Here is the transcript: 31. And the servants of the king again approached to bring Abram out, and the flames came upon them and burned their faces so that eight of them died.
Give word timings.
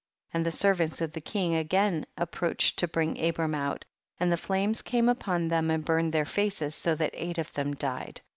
31. 0.31 0.39
And 0.39 0.45
the 0.47 0.51
servants 0.57 1.01
of 1.01 1.11
the 1.11 1.21
king 1.21 1.53
again 1.53 2.07
approached 2.17 2.79
to 2.79 2.87
bring 2.87 3.23
Abram 3.23 3.53
out, 3.53 3.85
and 4.19 4.31
the 4.31 4.35
flames 4.35 4.81
came 4.81 5.07
upon 5.07 5.47
them 5.49 5.69
and 5.69 5.85
burned 5.85 6.11
their 6.11 6.25
faces 6.25 6.73
so 6.73 6.95
that 6.95 7.13
eight 7.13 7.37
of 7.37 7.53
them 7.53 7.75
died. 7.75 8.19